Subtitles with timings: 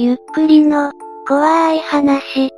[0.00, 0.92] ゆっくりの、
[1.26, 2.52] 怖い話。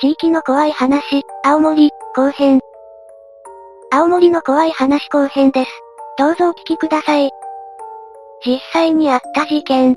[0.00, 2.58] 地域の怖い話、青森、後編。
[3.90, 5.70] 青森の怖い話後編です。
[6.16, 7.30] どうぞお聞きください。
[8.42, 9.96] 実際にあった事件。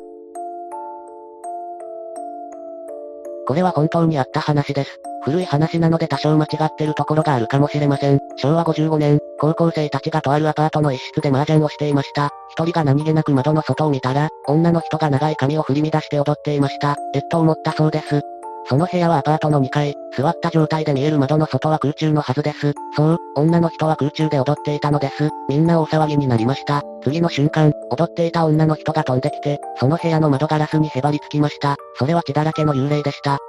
[3.48, 5.00] これは本当にあった話です。
[5.24, 8.20] 古い話なので多少間違ってるところがあるかもしれません。
[8.38, 12.30] 昭和55年、高校生たちがとあるアパートの一室で麻雀をしていました。
[12.50, 16.98] 一人が何気なく窓の外を見たら、女の人が長い髪を振り乱して踊っていました。
[17.14, 18.22] えっと思ったそうです。
[18.66, 22.74] その部屋はアパートの2階、座った状態で見える窓の外は空中のはずです。
[22.96, 25.30] そう、女の人は空中で踊っていたのです。
[25.50, 26.84] みんな大騒ぎになりました。
[27.04, 31.76] 次の瞬間、踊っていた女の人が飛んできて、その部屋の窓ガラスにへばりつきました。
[31.96, 33.40] それは血だらけの幽霊でした。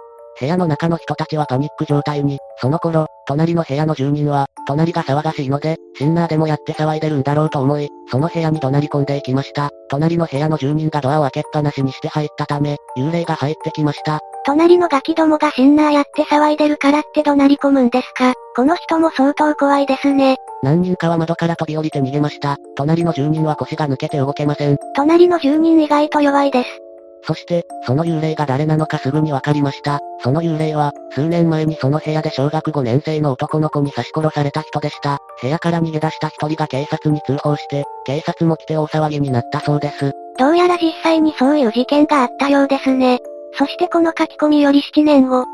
[0.43, 9.71] 部屋の中の人たちはパニック状態に、その頃、隣の部屋の住人は、隣が騒がしいので、シンナーでもやって騒いでるんだろうと思い、その部屋に怒鳴り込んでいきました。
[9.89, 14.19] 隣の部屋の住人がドアを開けっぱなしにして入ったため、幽霊が入ってきました。
[14.45, 20.39] 隣のガキどもがシンナーやって騒いでるからって怒鳴り込むんですかこの人も相当怖いですね。
[20.65, 22.57] 何人かは窓から飛び降りて逃げました。
[22.75, 24.77] 隣の住人は腰が抜けて動けません。
[24.97, 26.92] 隣の住人意外と弱いです。
[27.25, 30.01] そして、その幽霊が誰なのかすぐにわかりました。
[30.23, 35.19] その幽霊は、数年前にその部屋で小学5年生の男の子に刺し殺された人でした。
[35.41, 40.13] 部屋から逃げ出した一人が警察に通報して、警察も来て大騒ぎになったそうです。
[40.39, 43.21] どうやら実際にそういう事件があったようですね。
[43.55, 45.45] そしてこの書き込みより7年後、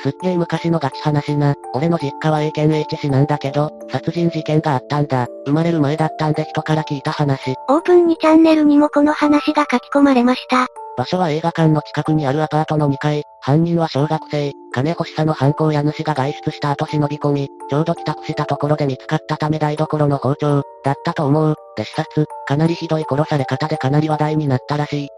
[0.00, 1.56] すっげー昔のガチ話な。
[1.74, 5.26] 俺の実家は A 県 H 市なんだけど、殺人事件があったんだ。
[5.44, 7.54] 生まれる前だったんで人から聞いた話。
[7.68, 10.68] オープン2チャンネルにもこの話が書き込まれました。
[10.98, 13.22] 場所は映画館の近くにあるアパートの2階。
[13.40, 14.52] 犯人は小学生。
[14.74, 21.54] 金欲しさの犯行家主が外出した後忍び込み、ちょうど帰宅したところで見つかったため台所の包丁、だったと思う。
[21.76, 25.08] で視察、かなりひどい殺され方でかなり話題になったらしい。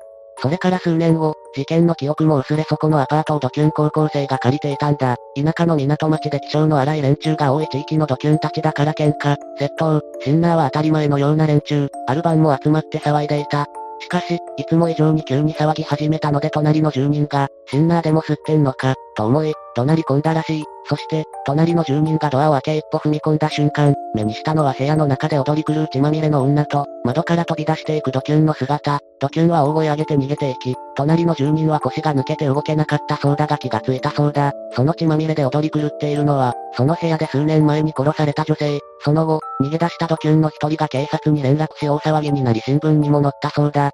[0.42, 5.16] それから数年後、事件の記憶も薄れそこのアパートをドキュン高校生が借りていたんだ。
[5.34, 13.66] 田舎の港町で気性の荒い連中が多い地域のドキュンたちだから喧嘩、窃盗、シンナーは当たり前のような連中、アルバンも集まって騒いでいた。
[14.00, 20.64] しかし、いつも以上に急に騒ぎ始めたので隣の住人が、シンナーでも吸ってんのか、と思い、怒鳴り込んだらしい。
[20.88, 28.98] そして、隣の住人がドアを開け一歩踏み込んだ瞬間、目にしたのは部屋の中で踊り狂う血まみれの女と、窓から飛び出していくドキュンの姿。
[29.20, 34.52] ドキュンは大声上げて逃げていき、隣の住人は腰が抜けて動けなかったそうだが気がついたそうだ。
[34.74, 38.80] その血まみれで踊り狂っているのは、その部屋で数年前に殺された女性。
[39.04, 43.90] その後、逃げ出したドキュンの一人が警察に連絡し大騒ぎになり新聞にも載ったそうだ。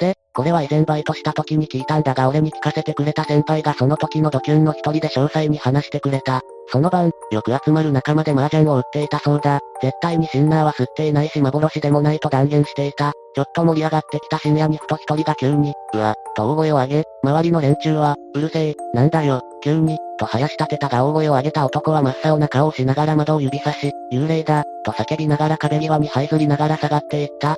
[0.00, 6.40] で、これは以前バイトした時に聞いたんだが俺に聞かせてくれた先輩がその時のドキュンの一人で詳細に話してくれた。
[6.72, 9.60] その晩、よく集まる仲間で麻雀を売っていたそうだ。
[9.82, 13.12] 絶対にシンナーは吸っていないし幻でもないと断言していた。
[13.34, 27.56] ちょっと盛り上がってきた深夜にふと一人が急に、うわ、と大声を上げ、周りの連中は、うるせえ、なんだよ、急に、と生やし立てたが大声を上げた男は真っ青な顔をしながら窓を指さし、幽霊だ、と叫びながら壁際に這いずりながら下がっていった。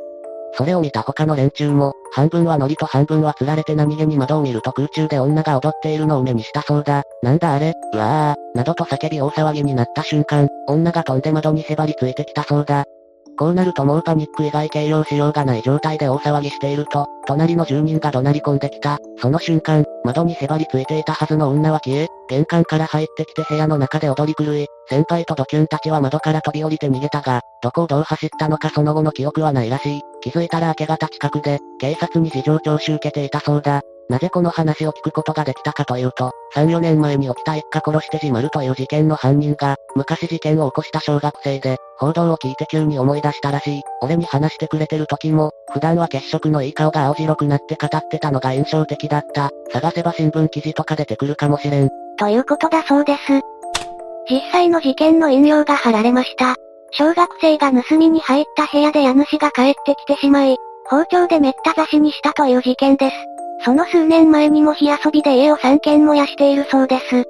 [0.55, 7.03] それを見た他の連中も、半分はノリと半分は釣られて何気に窓を見ると空中で女が踊っているのを目にしたそうだ。
[7.23, 12.85] なんだあれ、うわー、などと叫び大騒ぎになった瞬間、女が飛んで窓にへばりついてきたそうだ。
[13.39, 18.99] こうなるともうパニック以外形容しようがない状態で大騒ぎしていると、隣の住人が怒鳴り込んできた。
[19.19, 30.12] その瞬間、窓にへばりついていたはずの女は消え、玄関から入ってきて部屋の中で踊り狂い、先輩とドキュンたちは窓から飛び降りて逃げたが、どこをどう走ったのかその後の記憶はないらしい。
[30.23, 33.83] 気づいたら明け方近くで、警察に事情聴取受けていたそうだ。
[34.09, 43.83] なぜこの話を聞くことができたかというと、3、4年前に起きた一家殺してじまるという事件の犯人が、昔事件を起こした小学生で、報道を聞いて急に思い出したらしい。
[44.03, 49.51] 俺に話してくれてる時も、普段は血色のいい顔が青白くなって語ってたのが印象的だった。
[49.73, 51.89] 探せば新聞記事とか出てくるかもしれん。
[52.19, 53.41] ということだそうです。
[54.31, 56.57] 実際の事件の引用が貼られました。
[56.93, 63.17] 小学生が盗みに入った部屋で家主が帰ってきてしまい、包丁でめった刺しにしたという事件です。
[63.65, 67.25] その数年前にも火遊びで家を3軒燃やしているそうです。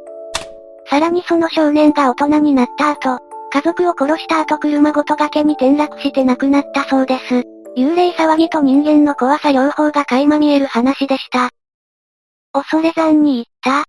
[0.87, 3.19] さらにその少年が大人になった後、
[3.53, 7.45] 家族を殺した後車ごと崖に転落して亡くなったそうです。
[7.77, 11.51] 幽霊騒ぎと人間の怖さ両方が垣間見える話でした。
[12.53, 13.85] 恐れ山に行った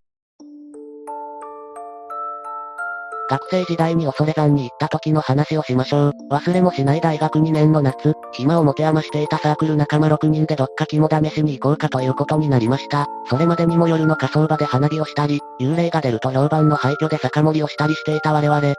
[3.33, 6.13] 学生時代に恐山に行った時の話をしましょう。
[6.29, 13.07] 忘れもしない大学2年の夏、暇を持て余していたサークル仲間6人でどっか肝試しに行こうかということになりました。
[13.27, 18.75] それまでにも夜の火葬場で花火をしたり、幽霊が出ると評判の廃墟で酒盛りをしたりしていた我々。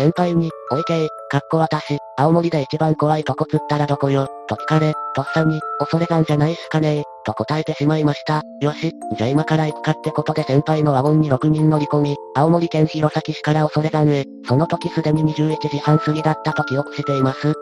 [0.00, 8.40] 先輩に、おいけい、かっこ私、青森で一番怖いとこつったらどこよ、と聞かれ、とっさに、恐れ山じゃないっすかねえと答えてしまいました。
[8.62, 17.52] よし、じゃあ今から行くかってことで先輩のワゴンに6人乗り込み、青森県弘前市から恐れ山へ、その時すでに21時半過ぎだったと記憶しています。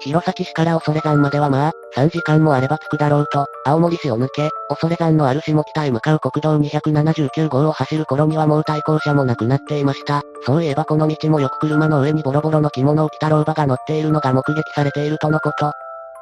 [0.00, 10.22] 弘前市から恐山まではまあ、3時間もあれば着くだろうと、青森市を抜け、恐山のある下北へ向かう国道279号を走る頃にはもう対向車もなくなっていました。
[10.46, 15.72] そういえばこの道もよく車の上にボロボロの着物を着た老婆が乗っているのが目撃されているとのこと。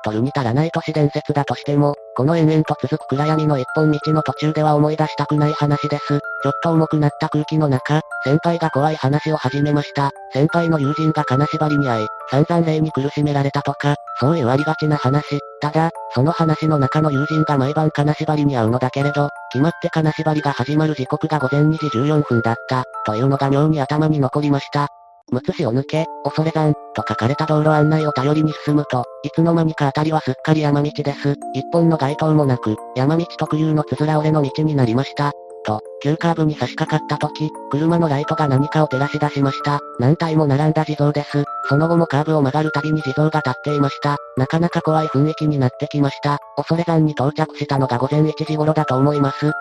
[0.04, 6.18] 取るに足らない都市伝説だとしても、この延々と続く暗闇の一本道の途中では思い出したくない話です。
[6.42, 10.10] ちょっと重くなった空気の中、先輩が怖い話を始めました。
[10.32, 15.38] 先輩の友人が金縛りに遭い、散々霊に苦しめられたとか、そういうありがちな話。
[15.60, 24.88] ただ、その話の中の友人が毎晩金縛りに遭うのだけれど、決まって金縛りが始まる時刻が午前2時14分だった、というのが妙に頭に残りました。
[25.30, 31.36] むつ市を抜け、恐山、と書かれた道路案内を頼りに進むと、いつの間にか辺りはすっかり山道です。
[31.54, 35.32] 一本の街灯もなく、山道特有のつづら折れの道になりました。
[35.64, 39.80] と、急カーブに差し掛かった時、車のライトが何かを照らし出しました。
[39.98, 41.44] 何体も並んだ地蔵です。
[41.68, 44.16] その後もカーブを曲がるたびに地蔵が立っていました。
[44.38, 46.38] なかなか怖い雰囲気になってきました。
[46.56, 49.52] 恐山に到着したのが午前1時頃だと思います。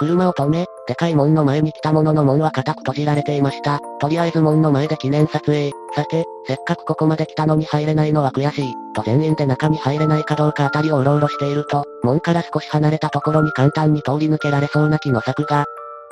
[0.00, 3.80] 車を止め、でかい門の前に来たものの門は固く閉じられていました。
[4.00, 5.72] とりあえず門の前で記念撮影。
[5.94, 8.74] さて、せっかくここまで来たのに入れないのは悔しい。
[8.94, 15.66] と全員で中に入れないかどうかあたりをうろうろしていると、門から少し離れたところに簡単に通り抜けられそうな気の策が、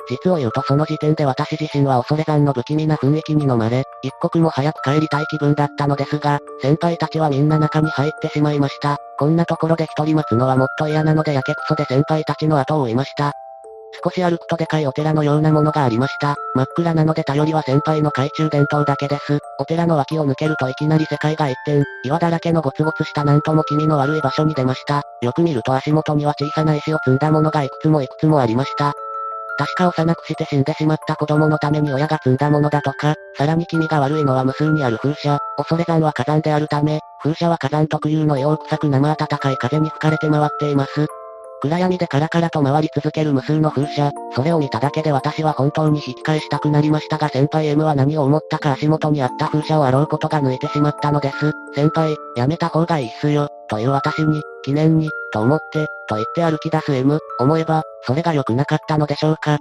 [0.07, 8.97] 実を言うとその時点で私自身は恐れ山の不気味な雰囲気に飲まれ、一刻も早く帰りたい気分だったのですが、先輩たちはみんな中に入ってしまいました。
[9.17, 13.33] こんなところで一人待つのはもっと嫌なのでやけくそで先輩たちの後を追いました。
[14.03, 16.35] 少し歩くとでかいお寺のようなものがありました。
[16.55, 19.39] 真っ暗なので頼りは先輩の懐中電灯だけです。
[19.59, 25.03] お寺の脇を抜けるといきなり世界が一転、岩だらけのゴツゴツしたなんとも気味の悪い場所に出ました。
[25.21, 28.93] よく見ると足元には小さな石を積んだものがいくつもいくつもありました。
[29.57, 41.07] 確か幼くして死んでしまった子供のために親が積んだものだとか、さらに気味が悪いのは無数にある風車、恐山は火山であるため、風車は火山特有の硫黄臭く生暖かい風に吹かれて回っています。
[41.61, 51.51] 暗闇でカラカラと回り続ける無数の風車、それを見ただけで私は本当に引き返したくなりましたが先輩 M は何を思ったか足元にあった風車をあろうことが抜いてしまったのです。
[51.75, 59.57] 先輩、やめた方がいいっすよ、という私に、記念に、と思って、と言って歩き出す M、思えば、それが良くなかったのでしょうか。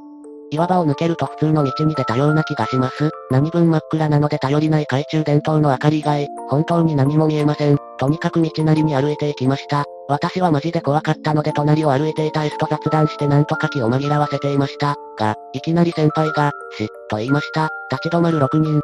[0.50, 3.10] 岩場を抜けると普通の道に出たような気がします。
[3.30, 7.78] 何分真っ暗なので頼りない懐中電灯の明かり以外、本当に何も見えません。
[7.98, 9.84] とにかく道なりに歩いていきました。
[10.10, 14.96] 私はマジで怖かったので隣を歩いていた S と雑談してなんとか気を紛らわせていました。
[15.18, 17.68] が、いきなり先輩が、し、と言いました。
[17.90, 18.80] 立ち止まる6人、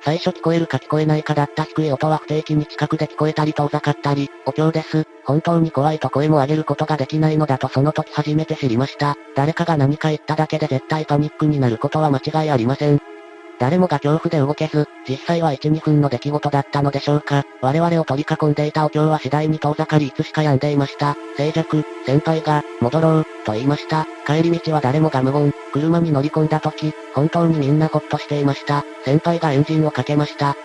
[0.00, 5.04] 最初聞こえるか聞こえないかだった低い音は不定期に近くで聞こえたり遠ざかったり、お経です。
[5.26, 9.16] 本当に怖いと声も上げることができないのだとその時初めて知りました。
[9.34, 13.13] 誰かが何か言っただけで絶対パニックになることは間違いありません。
[13.58, 17.44] 誰もが恐怖で動けず、実際は1、2分の出来事だったのでしょうか。
[17.60, 21.16] 我々を取り囲んでいたお経は次第に遠ざかりいつしか病んでいました。
[21.36, 24.06] 静寂、先輩が、戻ろう、と言いました。
[24.26, 28.84] 帰り道は誰もが無言、車に乗り込んだ時、本当にみんなほっとしていました。
[29.04, 30.56] 先輩がエンジンをかけました。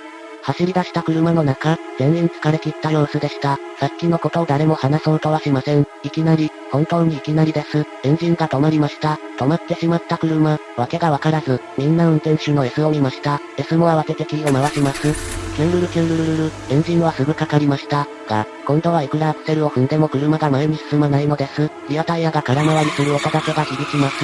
[0.44, 3.58] 走り出した車の中、全員疲れ切った様子でした。
[3.80, 5.88] さっきのことを誰も話そうとはしません。
[6.04, 7.86] いきなり、本当にいきなりです。
[8.04, 9.20] エンジンが止まりました。
[9.38, 13.40] 止まってしまった車、わけがわからず、みんな運転手の S を見ました。
[13.58, 15.14] S も慌ててキーを回します。
[15.56, 18.08] キュールルキュールルルル、エンジンはすぐかかりました。
[18.28, 21.70] が、今度はいくらアクセルを踏んでも車が前に進まないのです。
[21.90, 24.16] リアタイヤが空回りする音だけが響きます。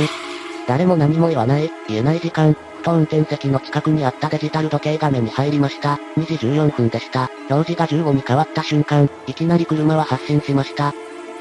[0.68, 2.56] 誰も何も言わない、言えない時間、
[2.86, 6.00] と運転席の近くにあったデジタル時計画面に入りました。
[6.18, 7.32] 2時14分でした。
[7.50, 10.94] 表示が15に変わった瞬間、いきなり車は発進しました。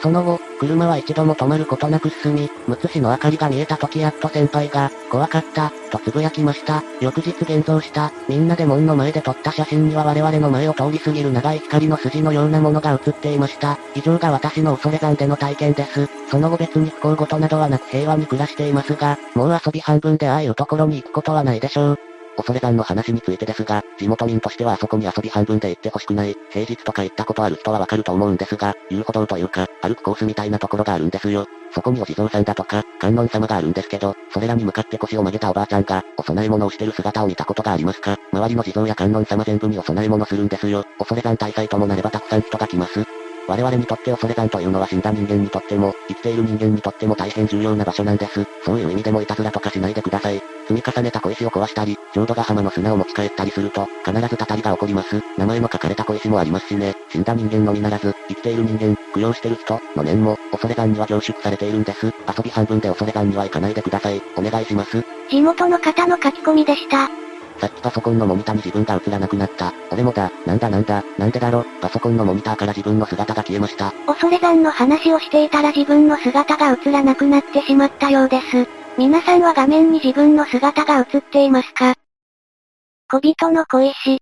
[0.02, 6.82] その後、車は一度も止まることなく進み、むつ市の明かりが見えた時やっと先輩が、怖かった、とつぶやきました。
[7.00, 13.78] 翌日現像した、みんなで門の前で撮った写真には我々の前を通り過ぎる長い光の筋のようなものが映っていました。
[13.94, 16.08] 以上が私の恐れ山での体験です。
[16.30, 22.13] その後別に不幸事などはなく平和に暮らしていますが、もう遊び半分でああいうところに行くことはないでしょう。
[22.36, 31.46] 恐れ山の話についてですが、地元民としてはあそこに遊び半分で行ってほしくない、平日とか行ったことある人はわかると思うんですが、遊歩道というか、歩くコースみたいなところがあるんですよ。
[31.72, 38.16] そこにお地蔵さんだとか、観音様があるんですけど、それらに向かって腰を曲げたおばあちゃんが、お供え物をしてる姿を見たことがありますか？
[38.32, 40.84] 周りの地蔵や観音様全部にお供え物するんですよ。
[40.98, 43.04] 恐れ山大祭ともなればたくさん人が来ます。
[43.46, 48.46] 我々にとって恐山というのは死んだ人間にとっても、生きている人間にとっても大変重要な場所なんです。
[48.64, 50.42] そういう意味でもいたずらとかしないでください。
[50.66, 55.22] 積み重ねた小石を壊したり、浄土ヶ浜の砂を持ち帰ったりすると、必ずたたりが起こります。
[55.36, 56.94] 名前の書かれた小石もありますしね。
[57.10, 62.06] 死んだ人間のみならず、生きている人間、供養してる人の念も、恐山には凝縮されているんです。
[62.06, 64.22] 遊び半分で恐山には行かないでください。
[64.36, 65.04] お願いします。
[65.28, 67.23] 地元の方の書き込みでした。
[67.58, 69.72] さっきパソコンのモニターに自分が映らなくなった。
[69.90, 73.92] 俺もだ、なんだなんだ、なんでだろ、パソコンのモニターから自分の姿が消えました。
[74.06, 78.66] 恐れ山の話をしていたら自分の姿が映らなくなってしまったようです。
[78.98, 81.94] 皆さんは画面に自分の姿が映っていますか？
[83.10, 84.20] 小人の小石。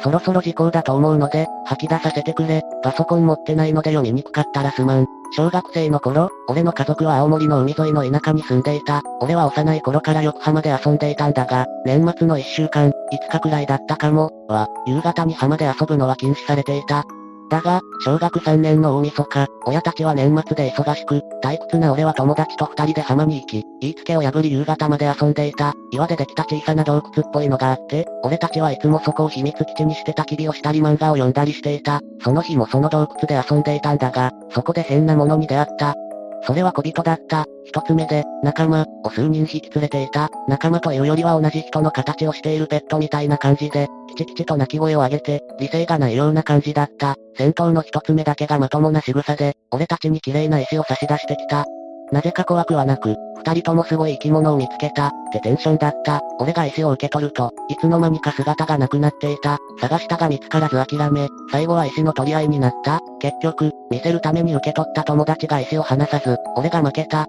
[0.00, 2.62] そろそろ時効だと思うので、吐き出させてくれ。
[2.82, 5.06] パソコン持ってないので読みにくかったらすまん。
[5.32, 9.02] 小学生の頃、俺の家族は青森の海沿いの田舎に住んでいた。
[9.20, 12.92] 俺は幼い頃から横浜で遊んでいたんだが、年末の1週間、5
[13.30, 17.04] 日くらいだったかも、は、夕方に浜で遊ぶのは禁止されていた。
[17.50, 25.72] だが、小学3年の大晦日、親たちは年末で忙しく、退屈な俺は友達と二人で浜に行き、言いつけを破り夕方まで遊んでいた。
[25.90, 32.00] 岩でできた小さな洞窟っぽいのがあって、俺たちはいつもそこを秘密基地にして焚き火をしたり漫画を読んだりしていた。
[32.22, 35.94] その日もその洞窟で遊んでいたんだが、そこで変なものに出会った。
[36.42, 37.46] それは小人だった。
[37.64, 40.30] 一つ目で、仲間、を数人引き連れていた。
[40.46, 47.16] 仲間というよりは同じ人の形をしているペットみたいな感じで、きちきちと鳴き声を上げて、理性がないような感じだった。
[47.36, 51.66] 戦闘の一つ目だけがまともな仕草で、俺たちに綺麗な石を差し出してきた。
[52.12, 56.20] なぜか怖くはなく、二人ともすごい生き物を見つけた、ってテンションだった。
[56.38, 59.58] 俺が石を受け取ると、いつの間にか姿がなくなっていた。
[59.80, 63.00] 探したが見つからず諦め、最後は石の取り合いになった。
[63.20, 67.26] 結局、見せるために受け取った友達が石を離さず、俺が負けた。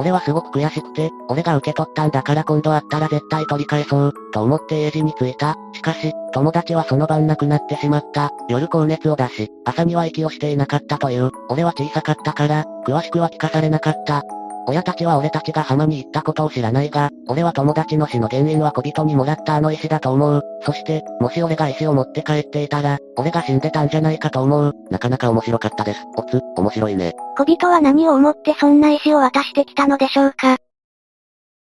[0.00, 5.56] 俺はすごく悔しくて、俺が受け取ったんだから今度会ったら絶対取り返そう、と思って家路に着いた。
[5.74, 8.30] しかし、友達はその晩亡くなってしまった。
[8.48, 11.30] 夜高熱を出し、朝には息をしていなかったという。
[11.50, 14.22] 俺は小さかったから、詳しくは聞かされなかった。
[14.66, 20.42] 親たちは俺たちが浜に行ったことを知らないが、俺は友達の死の原因は小人にもらったあの石だと思う。
[20.62, 24.72] そして、もし俺が石を持って帰っていたら、俺が死んでたんじゃないかと思う。
[24.90, 26.00] なかなか面白かったです。
[26.16, 27.14] おつ、面白いね。
[27.36, 30.58] 小人は何を思ってそんな石を渡してきたのでしょうか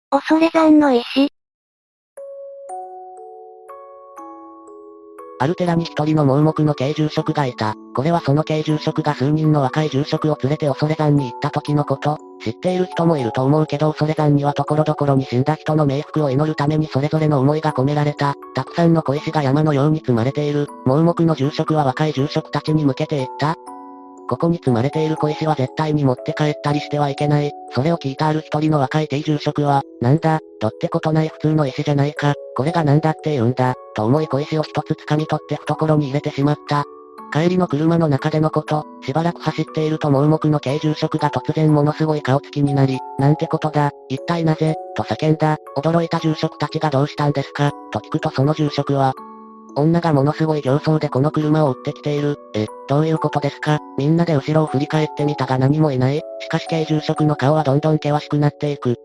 [0.10, 1.34] 恐山の石。
[5.40, 7.75] ある寺に一人の盲目の軽住職がいた。
[7.96, 12.18] これはその軽住職が数人の若い住職を連れて恐山に行った時のこと。
[12.44, 18.36] 知っている人もいると思うけど恐山には所々に死んだ人の冥福を祈るためにそれぞれの思いが込められた。
[18.56, 20.68] たくさんの小石が山のように積まれている。
[20.86, 23.56] 盲目の住職は若い住職たちに向けて言った。
[24.30, 27.52] ここに積まれている小石は絶対に持って帰ったりしてはいけない。
[27.72, 36.86] それを聞いたある一人の若い定住職は、なんだ、どってことない普通の石じゃないか、これがなんだって言うんだ、と思い小石を一つ掴み取って懐に入れてしまった。
[37.34, 49.13] 帰りの車の中でのこと、しばらく走っていると盲目の軽住職が突然ものすごい顔つきになり、なんてことだ、一体なぜ、と叫んだ、驚いた住職たちがどうしたんですか、と聞くとその住職は、
[49.75, 52.38] 女がものすごい形相でこの車を追ってきている。
[52.55, 53.79] え、どういうことですか？
[53.98, 56.22] みんなで後ろを振り返ってみたが何もいない。
[56.39, 58.98] しかし軽住職の顔はどんどん険しくなっていく。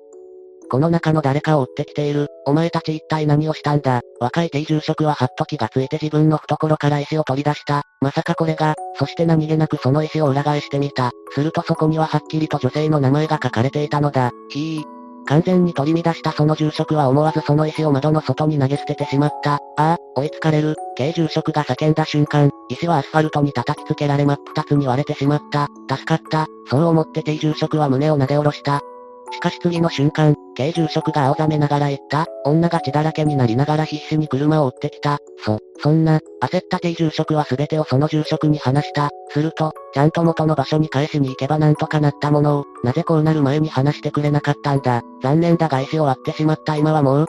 [0.71, 2.29] この中の誰かを追ってきている。
[2.47, 4.01] お前たち一体何をしたんだ？
[4.21, 7.83] 若い低住職ははっと気がついて自分の懐から石を取り出した。
[8.01, 11.11] まさかこれが、そして何気なくその石を裏返してみた。
[11.33, 14.31] するとそこにははっきりと女性の名前が書かれていたのだ。
[14.51, 14.99] ひー。
[15.27, 19.55] 完全に取り乱したその住職は思わずその石を窓の外に投げ捨ててしまった。
[19.55, 20.77] ああ、追いつかれる。
[20.97, 25.69] 軽住職が叫んだ瞬間、石はアスファルトに叩きつけられ真っ二つに割れてしまった。
[25.89, 26.47] 助かった。
[26.71, 28.81] そう思って低住職は胸を撫で下ろした。
[29.31, 32.27] しかし次の瞬間、軽住職が青ざめながら言った。
[32.45, 35.19] 女が血だらけになりながら必死に車を追ってきた。
[35.45, 39.11] そ、そんな、焦った低住職は全てをその住職に話した。
[39.31, 45.03] すると、ちゃんと元の場所に返しに行けばなんとかなったものを、なぜこうなる前に話してくれなかったんだ。
[45.23, 47.27] 残念だが石を割ってしまった今はもう、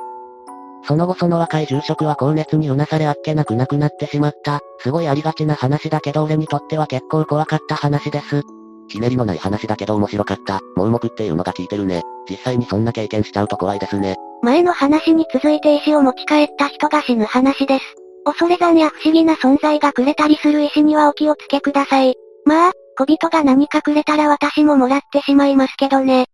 [0.84, 4.62] その後その若い住職は高熱にうなされあっけなく亡くなってしまった。
[4.80, 8.44] すごいありがちな話だけど俺にとっては結構怖かった話です。
[8.90, 10.60] ひねりのない話だけど面白かった。
[10.76, 12.02] 盲目っていうのが効いてるね。
[12.30, 14.16] 実際にそんな経験しちゃうと怖いですね。
[14.42, 17.86] 前の話に続いて石を持ち帰った人が死ぬ話です。
[18.26, 22.16] 恐山や不思議な存在がくれたりする石にはお気をつけください。
[22.46, 26.26] まあ、小人が何かくれたら私ももらってしまいますけどね。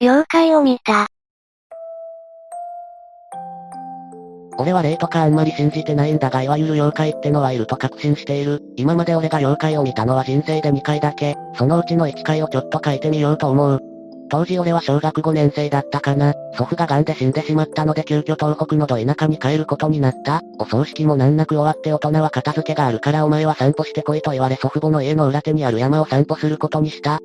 [0.00, 1.08] 妖怪を見た。
[4.60, 8.60] 俺は霊とかあんまり信じてないんだがいわゆる妖怪ってのはいると確信している。
[8.76, 11.36] 今まで俺が妖怪を見たのは人生で2回だけ。
[11.56, 13.80] そのうちの1回をちょっと書いてみようと思う。
[14.30, 16.34] 当時俺は小学5年生だったかな。
[16.54, 20.42] 祖父が癌で死んでしまったので急遽東北のど田舎に帰ることになった。
[20.58, 27.20] お葬式も難なく終わって大人は片付けがあるからお前は散歩してこいと言われ祖父母の家の裏手にある山を散歩することにした。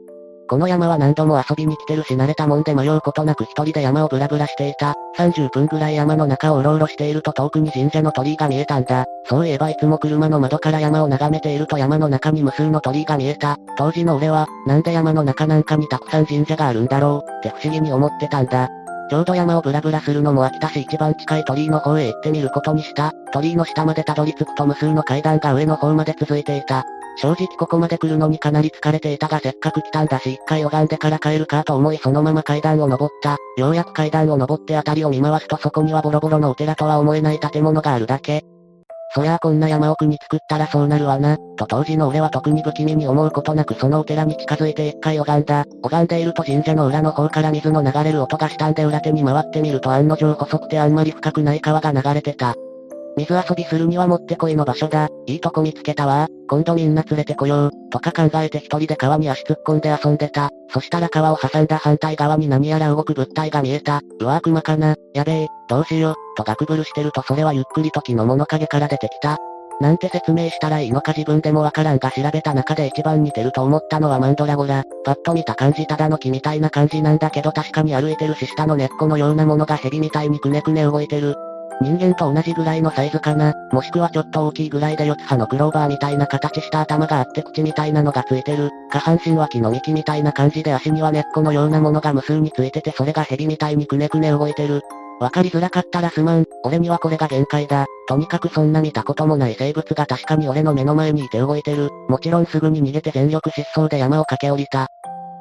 [0.47, 4.93] この山は何度も遊びに来てるし慣れたもんで迷うことなく一人で山をブラブラしていた。
[5.17, 9.05] 30分ぐらい山の中をうろうろしていると遠くに神社の鳥居が見えたんだ。
[9.29, 13.57] そういえばいつも車の窓から山を眺めていると山の中に無数の鳥居が見えた。
[13.77, 18.69] 当時の俺は、なんで山の中なんかにたくさん神社があるんだろう、って不思議に思ってたんだ。
[19.09, 23.11] ちょうど山をブラブラするのも飽きたし一番近い鳥居の方へ行ってみることにした。
[23.31, 26.83] 鳥居の下までたどり着くと無数の階段が上の方まで続いていた。
[27.15, 33.37] 正直ここまで来るのにかなり疲れていたがせっかく来たんだし一回拝んでから帰るかと思いそのまま階段を登った。
[33.57, 38.43] ようやく階段を登って辺りを見回すとそこにはボロボロのお寺とは思えない建物があるだけ。
[39.15, 45.65] そりゃあこんな山奥に作ったらそうなるわな、と当時の俺は特に不気味に思うことなくそのお寺に近づいて一回拝んだ。
[45.83, 52.55] 拝んでいると神社の裏の方から水の流れる音がしたんで裏手に回ってみると案の定細くてあんまり深くない川が流れてた。
[53.15, 55.07] 水遊びするにはもってこいの場所だ。
[55.27, 56.27] いいとこ見つけたわ。
[56.47, 57.71] 今度みんな連れてこよう。
[57.91, 60.49] とか考えて一人で川に足突っ込んで遊んでた。
[60.69, 64.01] そしたら川を挟んだ反対側に何やら動く物体が見えた。
[64.19, 64.95] うわ熊かな。
[65.13, 66.15] やべえ、どうしよう。
[66.35, 69.37] とガクブルしてるとそれはゆっくりと木の物陰から出てきた。
[69.79, 74.83] なんて説明したらいいのか自分でもわからんが調べた中で一番似てると思ったのはマンドラゴラ。
[75.03, 81.35] パッと見た感じただの木みたいな感じなんだけど確かに歩いてるし下の根っこのようなものが蛇みたいにくねくね動いてる。
[81.83, 83.53] 人間と同じぐらいのサイズかな。
[83.71, 88.71] もしくはちょっと大きいぐらいで四つ葉のクローバーみたいな形した頭があって口みたいなのがついてる。
[88.91, 94.81] 下半身は木の幹みたいな感じで足には根っこのようなものが無数についててそれが蛇みたいにくねくね動いてる。
[95.19, 96.45] わかりづらかったらすまん。
[96.63, 97.85] 俺にはこれが限界だ。
[98.07, 101.89] とにかくそんな見たこともない生物が確かに俺の目の前にいて動いてる。
[102.09, 104.87] もちろんすぐに逃げて全力疾走で山を駆け下りた。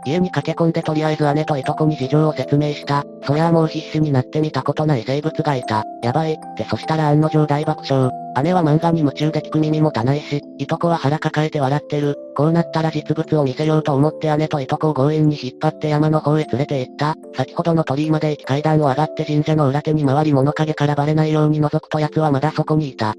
[0.04, 3.04] 家に駆け込んでとりあえず姉といとこに事情を説明した。
[3.24, 5.84] そりゃあもう必死になって見たことない生物がいた。
[6.02, 8.10] やばい、ってそしたら案の定大爆笑。
[8.42, 12.16] 姉は漫画に夢中で聞く耳もたないし、いとこは腹抱えて笑ってる。
[12.34, 17.14] こうなったら実物を見せようと思って姉といとこを強引に引っ張って山の方へ連れて行った。
[17.36, 23.14] 先ほどの鳥居まで行き階段を上がって神社の裏手に回り物陰からバレないように覗くと奴はまだそこにいた。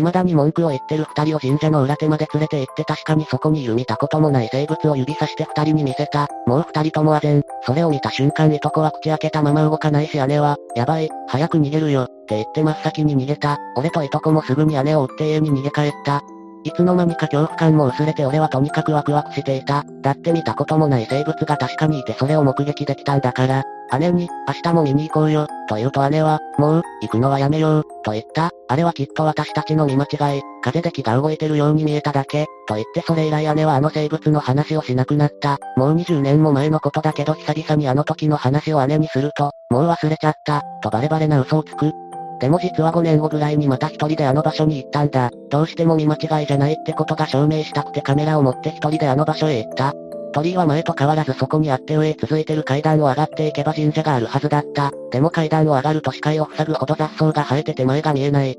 [0.00, 6.28] 未だに文句を言ってる二人を神社の裏手まで連れて行って確かにそこにいる見たこともない生物を指さして二人に見せた。
[6.46, 7.42] もう二人とも唖然。
[7.62, 13.58] それを見た瞬間いとこは口開けたまま動かないし姉は、やばい、早く逃げるよ、って言って真っ先に逃げた。
[13.76, 16.22] 俺といとこもすぐに姉を追って家に逃げ帰った。
[16.68, 19.84] いつの間にか恐怖感も薄れて俺はとにかくワクワクしていた。
[20.02, 23.64] だって見たこともない生物が確かにいてそれを目撃できたんだから。
[23.98, 28.50] 姉に、明日も見に行こうよ、と言うと姉は、もう、行くのはやめよう、と言った。
[28.68, 35.56] あれはきっと私たちの見間違い、風で木が動いてるように見えただけ、と言ってそれ以来姉はあの生物の話をしなくなった。
[35.78, 41.94] もう20年も前のことだけど久々にあの時の話を姉にすると、もう忘れちゃった、とバレバレな嘘をつく。
[42.40, 45.30] でも実は5年後ぐらいにまた一人であの場所に行ったんだ。
[45.50, 49.94] どうしても見間違いじゃないってことが証明したくてカメラを持って一人であの場所へ行った。
[50.32, 54.92] 鳥居は前と変わらずそこにあって上へ続いてる階段を上がっていけば神社があるはずだった。
[55.10, 58.56] でも階段を上がると視界を塞ぐほど雑草が生えてて前が見えない。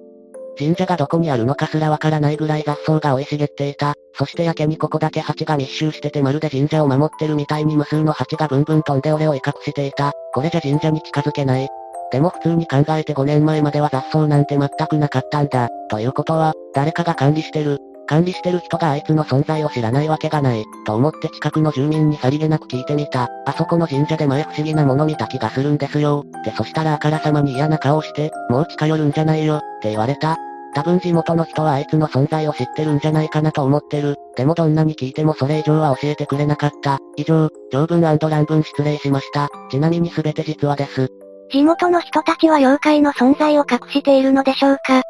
[0.57, 3.93] 神社がどこにあるのかすらわからないぐらい雑草が生い茂っていた。
[4.13, 10.11] そしてやけにここだけ蜂が密集しててまるで神社を守ってるみたいに無数の蜂がブンブン飛んで俺を威嚇していた。
[10.33, 11.69] これじゃ神社に近づけない。
[12.11, 15.69] でも普通に考えて5年前までは雑草なんて全くなかったんだ。
[15.89, 17.77] ということは、誰かが管理してる。
[18.07, 23.29] 管理してる人があいつの存在を知らないわけがない、と思って近くの住民にさりげなく聞いてみた。
[23.45, 26.23] あそこの神社で前不思議なもの見た気がするんですよ。
[26.39, 30.37] ってそしたらあからさまに嫌な顔して、もう近寄るんじゃないよ、って言われた。
[30.73, 34.15] 多分地元の人はあいつの存在を知ってるんじゃないかなと思ってる。
[34.35, 36.97] でもどんなに聞いてもそれ以上は教えてくれなかった。
[37.15, 39.49] 以上、長文乱文失礼しました。
[39.69, 41.11] ちなみに全て実話です。
[41.51, 45.01] 地元の人たちは妖怪の存在を隠しているのでしょうか？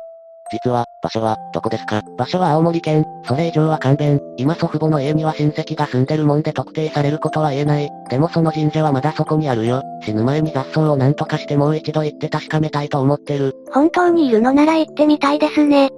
[0.52, 2.02] 実は、場所は、どこですか？
[2.17, 4.21] 場所は青森県、それ以上は勘弁。
[4.38, 7.89] 今祖父母の家には親戚が住んでるもんで特定されることは言えない。
[8.10, 9.84] でもその神社はまだそこにあるよ。
[10.04, 13.54] 死ぬ前に雑草を何とかしてもう一度行って確かめたいと思ってる。
[13.71, 15.89] 本当にいるのなら行ってみたいですね。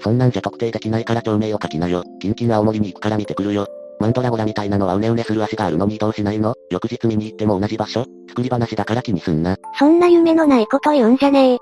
[0.00, 2.04] そんなんじゃ特定できないから町名を書きなよ。
[2.20, 3.66] キンキン青森に行くから見てくるよ。
[3.98, 6.54] マンドラゴラみたいなのはうねうねする足があるのに移動しないの？
[6.70, 8.04] 翌日見に行っても同じ場所？
[8.28, 9.56] 作り話だから気にすんな。
[9.78, 11.58] そんな夢のないこと言うんじゃねえ。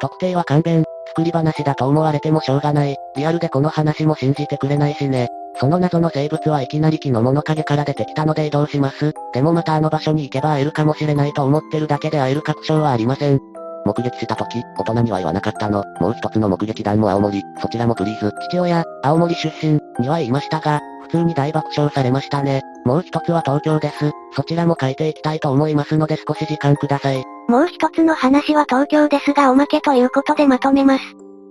[0.00, 2.96] 特定は勘弁、作り話だと思われてもしょうがない。
[3.16, 5.28] リアルでこの話も信じてくれないしね。
[5.58, 9.12] その謎の生物はいきなり木の物陰から出てきたので移動します。
[9.32, 13.40] でもまたあの場所に行けば会えるかもしれないと思ってるだけで会える確証はありません。
[13.86, 15.82] 目撃した時、大人には言わなかったの。
[16.00, 18.30] もう一つの目撃談も青森、そちらもプリーズ。
[18.50, 22.62] 父親、青森出身、には言いましたが、普通に大爆笑されましたね。
[22.84, 24.12] もう一つは東京です。
[24.32, 27.24] そちらも書いていきたいと思いますので少し時間ください。
[27.48, 31.04] もう一つの話は東京ですがおまけということでまとめます。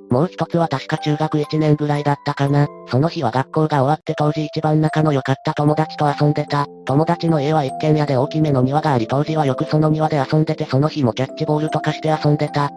[0.10, 2.68] もう一つは確か中学1年ぐらいだったかな。
[2.88, 6.66] その日は学校が終わって当時一番仲の良かった友達と遊んでた。
[6.86, 12.72] 友達の家は一軒家で大きめの庭があり当時はよくその庭で遊んでてその日もキャッチボールとかして遊んでた。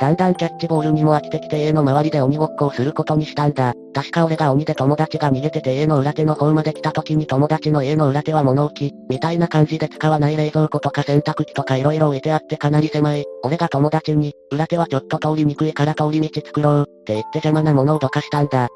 [0.00, 3.74] だんだんキャッチボールにも飽きてきて家の周りで鬼ごっこをすることにしたんだ。
[3.94, 13.24] 確か俺が鬼で友達が逃げてて家の裏手の方まで来た時に友達の家の裏手は物置、みたいな感じで使わない冷蔵庫とか洗濯機とか色々置いてあってかなり狭い。
[13.44, 18.68] 俺が友達に、裏手はちょっと通りにくいから通り道作ろう、って言って邪魔なものをどかしたんだ。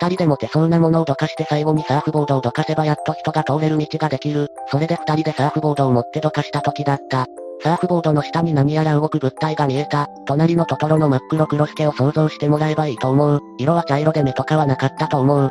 [0.00, 4.48] 二人で持てそうなものをどかして最後にサーフボードをどかせばやっと人が通れる道ができる。
[4.70, 7.26] それで二人でサーフボードを持ってどかした時だった。
[7.62, 10.08] サーフボードの下に何やら動く物体が見えた。
[10.26, 13.40] 隣のトトロの真っ黒黒助を想像してもらえばいいと思う。
[13.58, 15.50] 色は茶色で目とかはなかったと思う。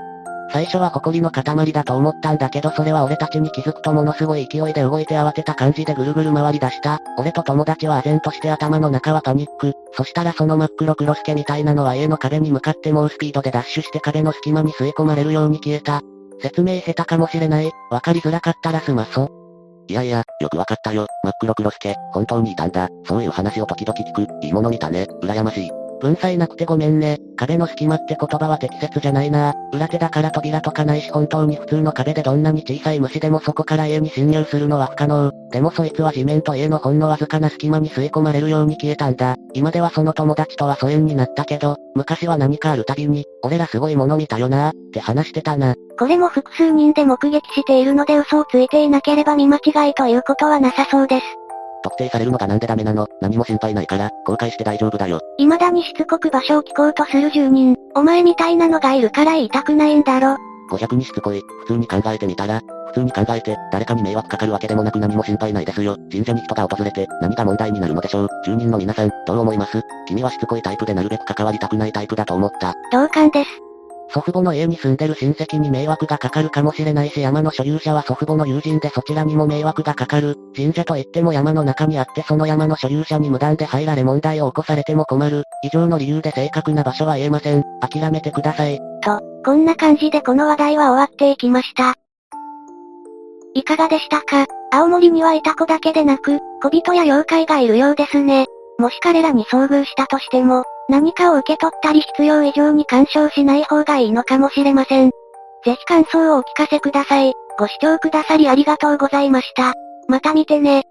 [0.52, 7.00] 最初は埃の塊だと思ったんだけどそれは俺たちに気づくとものすごい勢いで動いて慌てた感じでぐるぐる回り出した。
[7.18, 9.74] 俺と友達は唖然として頭の中はパニック。
[9.94, 16.02] そしたらその真っ黒黒助みたいなのは家の壁に向かって猛スピードでダッシュして壁の隙間に吸い込まれるように消えた。
[16.42, 17.72] 説明下手かもしれない。
[17.90, 19.30] わかりづらかったらすまそ。
[19.88, 21.06] いやいや、よくわかったよ。
[21.24, 22.90] 真っ黒黒助、本当にいたんだ。
[23.06, 24.46] そういう話を時々聞く。
[24.46, 25.08] いいもの見たね。
[25.22, 25.85] 羨ましい。
[26.02, 27.20] 文才なくてごめんね。
[27.38, 29.54] 壁の隙間って言葉は適切じゃないな。
[29.74, 35.32] 裏手だから扉とかないし本当に普通の壁でどんなに小さい虫でもそこから家に侵入するのは不可能。
[35.52, 39.36] でもそいつは地面と家のほんのわずかな隙間に吸い込まれるように消えたんだ。
[39.54, 45.76] 今ではその友達とは疎遠になったけど、昔は何かあるたびに、俺らすごいもの見たよなって話してたな。
[45.98, 51.45] これも複数人で目撃しているので嘘をついていなければ見間違いということはなさそうです。
[51.86, 53.06] 特定されるのがなんでダメなの？
[53.22, 55.20] 何も心配ないから、公開して大丈夫だよ。
[55.38, 57.76] 未だにしつこく場所を聞こうとする住人。
[57.94, 60.36] お前みたいなのがいるから言いたくないんだろ。
[60.72, 61.44] 500にしつこい。
[61.62, 65.96] 普通に考えてみたら、普通に考えて、誰かに迷惑かかるわけでもなく何も心配ないですよ。
[66.12, 68.30] 神社に人が訪れて、何が問題になるのでしょう。
[68.44, 69.80] 住人の皆さん、どう思います？
[70.08, 72.74] 君はしつこいタイプでなるべく関わりたくないタイプだと思った。
[72.92, 73.50] 同感です。
[74.10, 80.38] 祖父母の家に住んでる親戚に迷惑がかかるかもしれないし山の所有者は祖父母の友人でそちらにも迷惑がかかる。
[80.56, 85.44] 神社といっても山の中にあってその山の所有者に無断で入られ問題を起こされても困る。
[85.64, 87.64] 以上の理由で正確な場所は言えません。
[87.82, 88.80] 諦めてください。
[89.04, 91.96] と、こんな感じでこの話題は終わっていきました。
[93.54, 94.46] いかがでしたか？
[94.72, 98.48] 青森にはいた子だけでなく、小人や妖怪がいるようですね。
[98.78, 105.12] もし彼らに遭遇したとしても、何かを受け取ったり必要以上に干渉しない方がいいのかもしれません。
[105.64, 107.34] ぜひ感想をお聞かせください。
[107.58, 109.74] ご視聴くださりありがとうございました。
[110.08, 110.86] また見てね。